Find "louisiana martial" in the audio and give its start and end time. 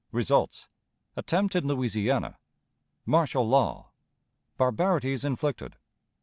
1.67-3.47